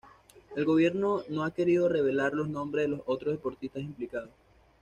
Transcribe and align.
El 0.55 0.65
gobierno 0.65 1.21
no 1.29 1.43
ha 1.43 1.51
querido 1.53 1.87
revelar 1.87 2.33
los 2.33 2.49
nombres 2.49 2.85
de 2.85 2.95
los 2.95 3.01
otros 3.05 3.35
deportistas 3.35 3.83
implicados. 3.83 4.31